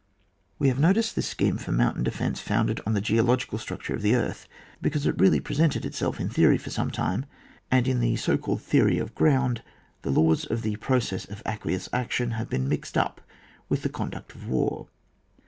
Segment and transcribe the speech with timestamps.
[0.57, 4.01] We have noticed this scheme for moun tain defence founded on the geological structure of
[4.01, 4.47] the earth,
[4.81, 7.25] because it really presented itseK in theory for some time,
[7.69, 9.61] and in the so called theory of ground"
[10.01, 13.21] the laws of the process of aqueous action have been mixed up
[13.69, 14.87] with the conduct of war.